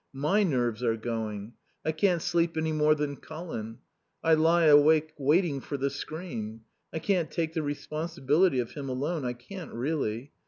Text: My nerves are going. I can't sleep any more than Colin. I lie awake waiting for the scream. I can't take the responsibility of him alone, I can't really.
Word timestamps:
My 0.13 0.41
nerves 0.41 0.81
are 0.81 0.97
going. 0.97 1.53
I 1.85 1.91
can't 1.91 2.23
sleep 2.23 2.57
any 2.57 2.71
more 2.71 2.95
than 2.95 3.17
Colin. 3.17 3.77
I 4.23 4.33
lie 4.33 4.65
awake 4.65 5.13
waiting 5.19 5.61
for 5.61 5.77
the 5.77 5.91
scream. 5.91 6.61
I 6.91 6.97
can't 6.97 7.29
take 7.29 7.53
the 7.53 7.61
responsibility 7.61 8.57
of 8.59 8.71
him 8.71 8.89
alone, 8.89 9.25
I 9.25 9.33
can't 9.33 9.71
really. 9.71 10.31